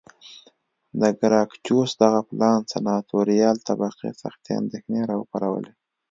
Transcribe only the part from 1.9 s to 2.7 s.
دغه پلان